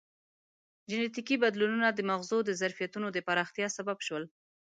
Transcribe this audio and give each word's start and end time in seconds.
جینټیکي 0.89 1.35
بدلونونه 1.43 1.87
د 1.91 1.99
مغزو 2.09 2.37
د 2.45 2.49
ظرفیتونو 2.61 3.07
د 3.11 3.17
پراختیا 3.27 3.67
سبب 3.77 3.97
شول. 4.07 4.23